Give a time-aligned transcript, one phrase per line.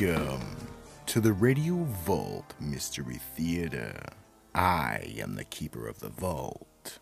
[0.00, 0.68] Welcome
[1.06, 4.00] to the Radio Vault Mystery Theater.
[4.54, 6.98] I am the keeper of the vault.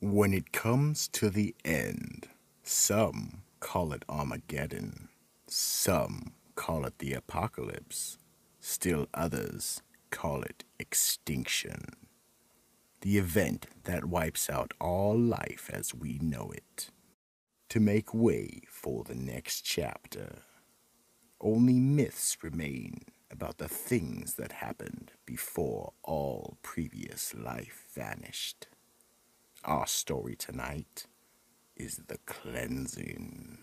[0.00, 2.28] When it comes to the end,
[2.64, 5.08] some call it Armageddon,
[5.46, 8.18] some call it the apocalypse,
[8.58, 11.94] still others call it extinction.
[13.02, 16.90] The event that wipes out all life as we know it.
[17.70, 20.38] To make way for the next chapter,
[21.40, 28.66] only myths remain about the things that happened before all previous life vanished.
[29.64, 31.06] Our story tonight
[31.76, 33.58] is the cleansing.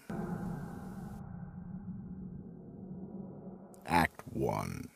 [3.86, 4.88] Act 1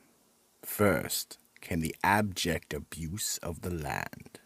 [0.63, 4.39] First came the abject abuse of the land.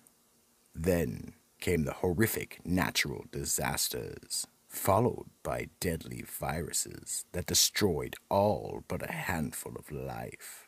[0.74, 9.12] Then came the horrific natural disasters, followed by deadly viruses that destroyed all but a
[9.12, 10.68] handful of life.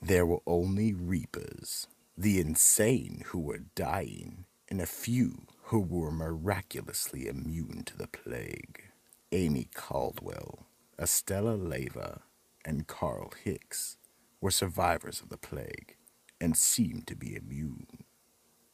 [0.00, 7.28] There were only reapers, the insane who were dying, and a few who were miraculously
[7.28, 8.84] immune to the plague.
[9.30, 10.66] Amy Caldwell,
[10.98, 12.22] Estella Leva,
[12.64, 13.98] and Carl Hicks
[14.40, 15.96] were survivors of the plague
[16.40, 18.04] and seemed to be immune.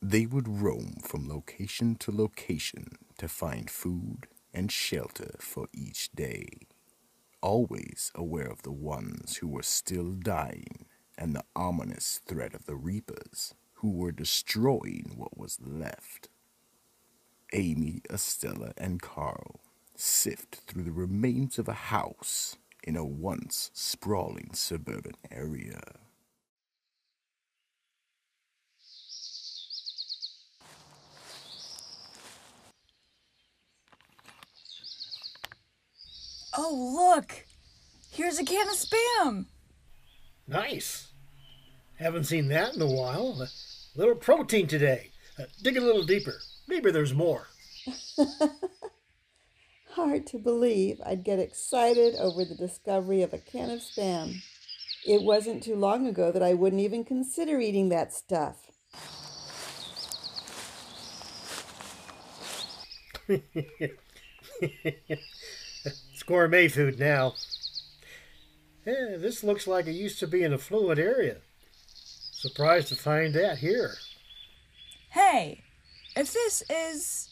[0.01, 6.49] They would roam from location to location to find food and shelter for each day,
[7.43, 10.87] always aware of the ones who were still dying
[11.19, 16.31] and the ominous threat of the reapers who were destroying what was left.
[17.53, 19.61] Amy, Estella, and Carl
[19.95, 25.83] sift through the remains of a house in a once sprawling suburban area.
[36.59, 37.45] Oh, look!
[38.11, 39.47] Here's a can of spam!
[40.49, 41.09] Nice.
[41.97, 43.43] Haven't seen that in a while.
[43.43, 43.49] A
[43.99, 45.11] little protein today.
[45.39, 46.41] Uh, dig a little deeper.
[46.67, 47.49] Maybe there's more.
[49.91, 54.37] Hard to believe I'd get excited over the discovery of a can of spam.
[55.07, 58.71] It wasn't too long ago that I wouldn't even consider eating that stuff.
[66.27, 67.35] gourmet food now.
[68.85, 71.39] Yeah, this looks like it used to be an affluent area.
[71.93, 73.95] Surprised to find that here.
[75.11, 75.63] Hey,
[76.15, 77.29] if this is,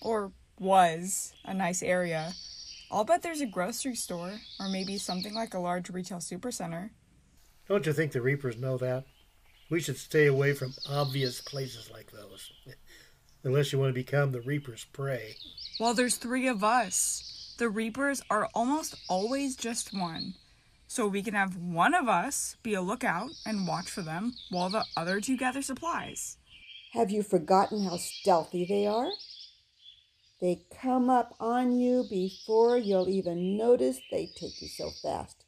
[0.00, 2.32] or was, a nice area,
[2.90, 6.90] I'll bet there's a grocery store, or maybe something like a large retail supercenter.
[7.68, 9.04] Don't you think the Reapers know that?
[9.68, 12.52] We should stay away from obvious places like those.
[13.44, 15.34] Unless you want to become the Reaper's prey.
[15.80, 17.33] Well, there's three of us.
[17.56, 20.34] The Reapers are almost always just one.
[20.88, 24.70] So we can have one of us be a lookout and watch for them while
[24.70, 26.36] the other two gather supplies.
[26.92, 29.10] Have you forgotten how stealthy they are?
[30.40, 35.44] They come up on you before you'll even notice they take you so fast.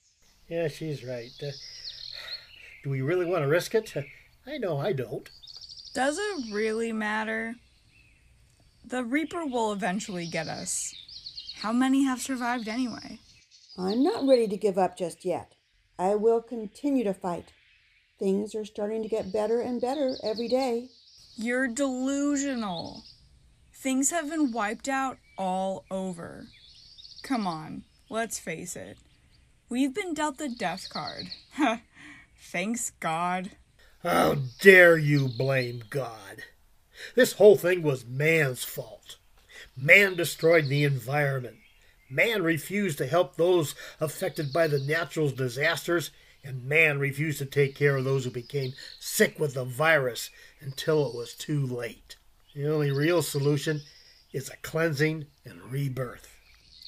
[0.49, 1.33] Yeah, she's right.
[1.43, 1.51] Uh,
[2.85, 3.93] do we really want to risk it?
[4.47, 5.29] I know I don't.
[5.93, 7.57] Does it really matter?
[8.85, 10.95] The Reaper will eventually get us.
[11.67, 13.19] How many have survived anyway?
[13.77, 15.57] I'm not ready to give up just yet.
[15.99, 17.53] I will continue to fight.
[18.21, 20.91] Things are starting to get better and better every day.
[21.35, 23.03] You're delusional.
[23.75, 26.47] Things have been wiped out all over.
[27.25, 28.99] Come on, let's face it.
[29.69, 31.31] We've been dealt the death card.
[32.39, 33.51] Thanks God.
[34.05, 36.45] How dare you blame God?
[37.17, 39.17] This whole thing was man's fault.
[39.77, 41.57] Man destroyed the environment.
[42.09, 46.11] Man refused to help those affected by the natural disasters,
[46.43, 50.31] and man refused to take care of those who became sick with the virus
[50.61, 52.17] until it was too late.
[52.55, 53.83] The only real solution
[54.33, 56.29] is a cleansing and rebirth.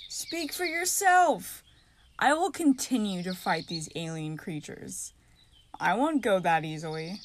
[0.08, 1.62] Speak for yourself.
[2.18, 5.12] I will continue to fight these alien creatures.
[5.78, 7.20] I won't go that easily.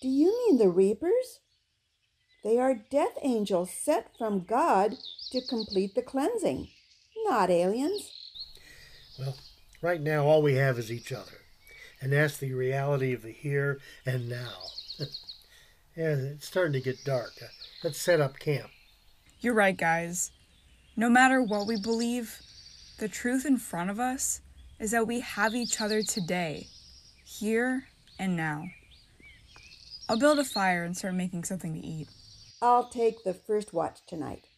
[0.00, 1.40] Do you mean the Reapers?
[2.44, 4.96] They are death angels sent from God
[5.32, 6.68] to complete the cleansing,
[7.24, 8.12] not aliens.
[9.18, 9.36] Well,
[9.82, 11.42] right now all we have is each other,
[12.00, 14.58] and that's the reality of the here and now.
[15.96, 17.32] yeah, it's starting to get dark.
[17.42, 17.46] Uh,
[17.82, 18.70] let's set up camp.
[19.40, 20.30] You're right, guys.
[20.96, 22.38] No matter what we believe,
[22.98, 24.40] the truth in front of us
[24.78, 26.68] is that we have each other today,
[27.24, 27.84] here
[28.18, 28.64] and now.
[30.08, 32.08] I'll build a fire and start making something to eat.
[32.60, 34.48] I'll take the first watch tonight.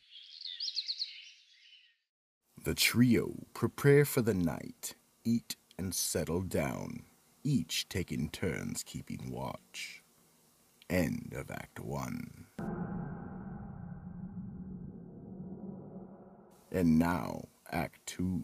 [2.65, 7.05] The trio prepare for the night, eat, and settle down,
[7.45, 10.03] each taking turns keeping watch.
[10.89, 12.47] End of Act 1.
[16.73, 18.43] And now, Act 2.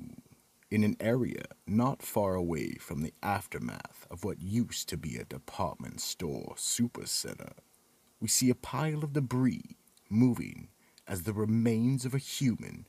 [0.70, 5.24] In an area not far away from the aftermath of what used to be a
[5.24, 7.52] department store supercenter,
[8.20, 9.76] we see a pile of debris
[10.08, 10.68] moving
[11.06, 12.86] as the remains of a human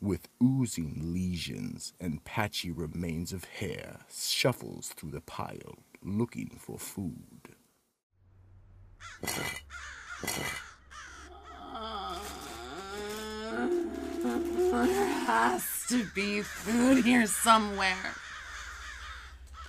[0.00, 7.54] with oozing lesions and patchy remains of hair shuffles through the pile looking for food.
[14.70, 18.14] There has to be food here somewhere.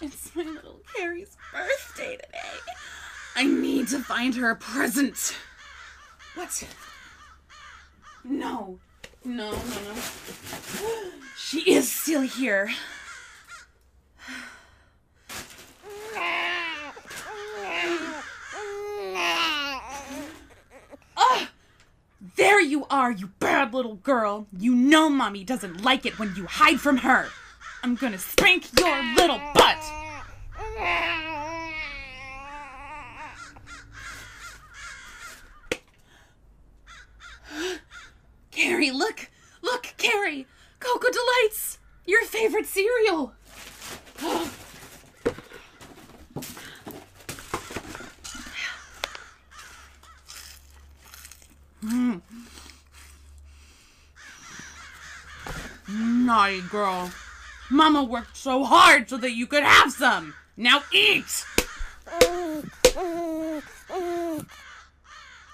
[0.01, 2.59] It's my little Carrie's birthday today.
[3.35, 5.35] I need to find her a present.
[6.35, 6.67] What?
[8.23, 8.79] No.
[9.23, 9.95] No, no, no.
[11.37, 12.69] She is still here.
[21.17, 21.49] Ah!
[22.35, 24.47] There you are, you bad little girl.
[24.57, 27.27] You know mommy doesn't like it when you hide from her.
[27.83, 30.04] I'm gonna spank your little butt.
[38.85, 39.31] Carrie, look!
[39.63, 40.45] Look, Carrie!
[40.79, 41.79] Cocoa Delights!
[42.05, 43.33] Your favorite cereal!
[51.83, 52.21] Mm.
[55.89, 57.11] Naughty girl.
[57.71, 60.35] Mama worked so hard so that you could have some.
[60.55, 61.43] Now eat!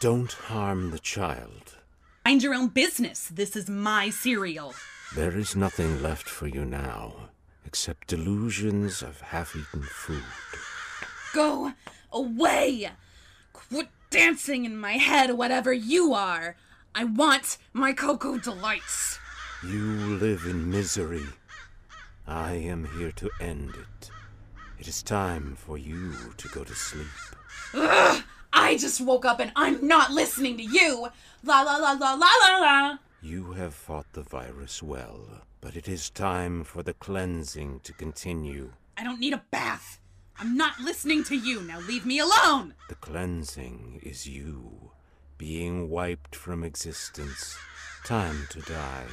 [0.02, 1.71] Don't harm the child.
[2.32, 3.28] Mind your own business.
[3.28, 4.74] This is my cereal.
[5.16, 7.14] There is nothing left for you now
[7.66, 10.24] except delusions of half eaten food.
[11.34, 11.74] Go
[12.10, 12.90] away!
[13.52, 16.56] Quit dancing in my head, whatever you are.
[16.96, 19.20] I want my Cocoa Delights.
[19.62, 21.26] You live in misery.
[22.26, 24.10] I am here to end it.
[24.80, 27.08] It is time for you to go to sleep.
[27.74, 28.24] Ugh!
[28.54, 31.08] I just woke up and I'm not listening to you.
[31.44, 32.98] La la la la la la la.
[33.22, 38.74] You have fought the virus well, but it is time for the cleansing to continue.
[38.98, 40.00] I don't need a bath.
[40.38, 41.62] I'm not listening to you.
[41.62, 42.74] Now leave me alone.
[42.90, 44.92] The cleansing is you,
[45.38, 47.58] being wiped from existence.
[48.04, 49.06] Time to die.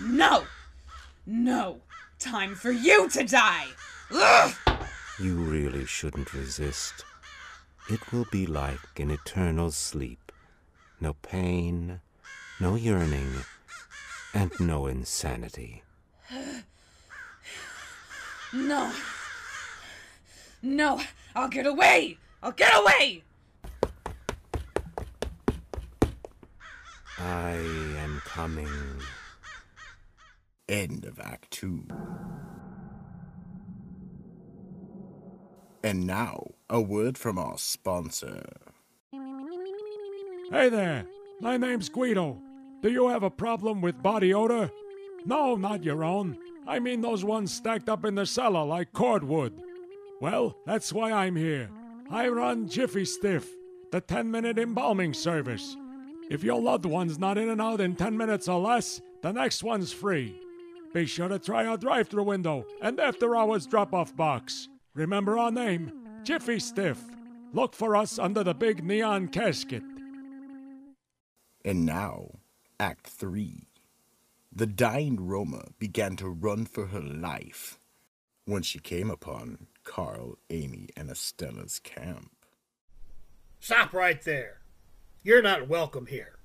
[0.00, 0.44] No.
[1.26, 1.82] No.
[2.18, 3.66] Time for you to die.
[4.12, 4.54] Ugh!
[5.18, 7.04] You really shouldn't resist.
[7.88, 10.32] It will be like an eternal sleep.
[11.00, 12.00] No pain,
[12.60, 13.32] no yearning,
[14.34, 15.82] and no insanity.
[18.52, 18.92] No.
[20.62, 21.00] No.
[21.34, 22.18] I'll get away.
[22.42, 23.22] I'll get away.
[27.18, 27.52] I
[27.98, 28.68] am coming.
[30.68, 31.84] End of Act 2.
[35.82, 38.42] And now, a word from our sponsor.
[40.50, 41.06] Hey there,
[41.40, 42.38] my name's Guido.
[42.82, 44.70] Do you have a problem with body odor?
[45.24, 46.36] No, not your own.
[46.66, 49.62] I mean those ones stacked up in the cellar like cordwood.
[50.20, 51.70] Well, that's why I'm here.
[52.10, 53.48] I run Jiffy Stiff,
[53.90, 55.76] the 10 minute embalming service.
[56.28, 59.62] If your loved one's not in and out in 10 minutes or less, the next
[59.62, 60.38] one's free.
[60.92, 64.68] Be sure to try our drive through window and after hours drop off box.
[64.94, 65.92] Remember our name
[66.24, 67.00] Jiffy Stiff.
[67.52, 69.82] Look for us under the big neon casket.
[71.64, 72.30] And now,
[72.80, 73.68] Act 3.
[74.52, 77.78] The dying Roma began to run for her life
[78.46, 82.32] when she came upon Carl, Amy, and Estella's camp.
[83.60, 84.58] Stop right there.
[85.22, 86.38] You're not welcome here.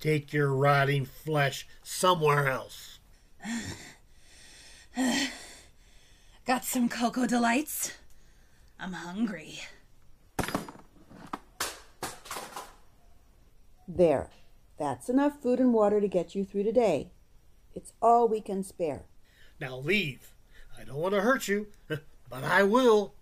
[0.00, 3.00] Take your rotting flesh somewhere else.
[6.48, 7.92] Got some Cocoa Delights?
[8.80, 9.60] I'm hungry.
[13.86, 14.30] There.
[14.78, 17.10] That's enough food and water to get you through today.
[17.74, 19.02] It's all we can spare.
[19.60, 20.32] Now leave.
[20.80, 22.00] I don't want to hurt you, but
[22.42, 23.12] I will.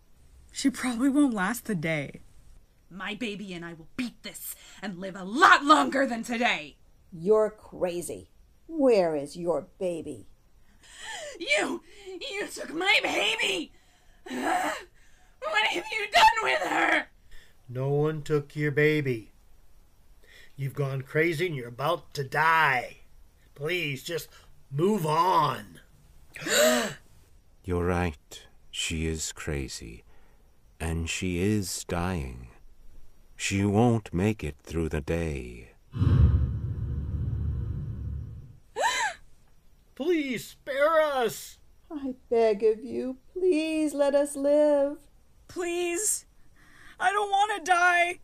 [0.53, 2.21] She probably won't last the day.
[2.89, 6.77] My baby and I will beat this and live a lot longer than today.
[7.13, 8.31] You're crazy.
[8.69, 10.29] Where is your baby?
[11.39, 11.83] You,
[12.31, 13.73] you took my baby.
[14.29, 17.07] What have you done with her?
[17.69, 19.33] No one took your baby.
[20.57, 22.99] You've gone crazy and you're about to die.
[23.55, 24.29] Please, just
[24.71, 25.81] Move on.
[27.65, 28.43] You're right.
[28.71, 30.05] She is crazy.
[30.81, 32.49] And she is dying.
[33.37, 35.71] She won't make it through the day.
[40.37, 41.57] Please spare us.
[41.91, 44.99] I beg of you, please let us live.
[45.49, 46.27] Please.
[47.01, 48.19] I don't want to die.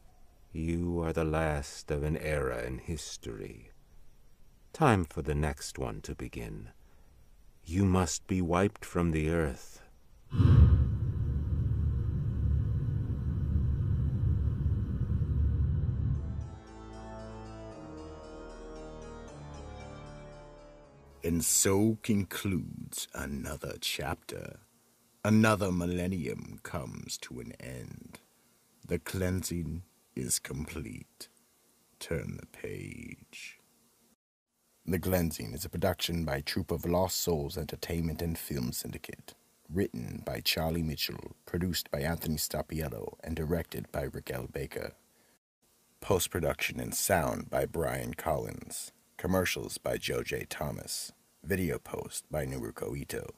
[0.52, 3.70] You are the last of an era in history.
[4.74, 6.68] Time for the next one to begin.
[7.64, 9.80] You must be wiped from the earth.
[21.24, 24.58] And so concludes another chapter.
[25.24, 28.18] Another millennium comes to an end.
[28.86, 29.82] The cleansing
[30.16, 31.28] is complete.
[32.00, 33.60] Turn the page.
[34.84, 39.34] The Cleansing is a production by Troop of Lost Souls Entertainment and Film Syndicate.
[39.72, 44.48] Written by Charlie Mitchell, produced by Anthony Stapiello, and directed by Rick L.
[44.52, 44.94] Baker.
[46.00, 48.90] Post production and sound by Brian Collins.
[49.22, 50.46] Commercials by Joe J.
[50.50, 51.12] Thomas.
[51.44, 53.30] Video post by Naruko Ito.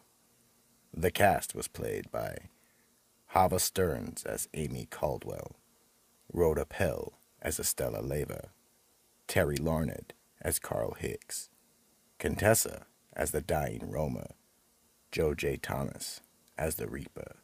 [0.95, 2.49] The cast was played by
[3.27, 5.57] Hava Stearns as Amy Caldwell,
[6.33, 8.49] Rhoda Pell as Estella Leva,
[9.29, 11.51] Terry Larned as Carl Hicks,
[12.19, 14.29] Contessa as the dying Roma,
[15.13, 15.59] Joe J.
[15.59, 16.23] Thomas
[16.57, 17.37] as the Reaper.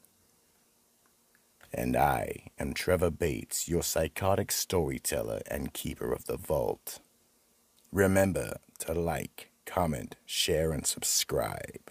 [1.75, 7.01] And I am Trevor Bates, your psychotic storyteller and keeper of the vault.
[7.93, 11.91] Remember to like, comment, share, and subscribe.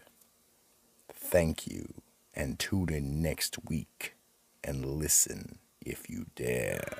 [1.13, 1.93] Thank you,
[2.33, 4.15] and tune in next week
[4.63, 6.99] and listen if you dare.